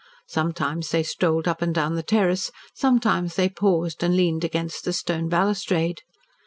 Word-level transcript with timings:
Sometimes 0.25 0.89
they 0.89 1.03
strolled 1.03 1.47
up 1.47 1.61
and 1.61 1.75
down 1.75 1.93
the 1.93 2.01
terrace, 2.01 2.51
sometimes 2.73 3.35
they 3.35 3.49
paused 3.49 4.01
and 4.01 4.15
leaned 4.15 4.43
against 4.43 4.83
the 4.83 4.93
stone 4.93 5.29
balustrade. 5.29 6.01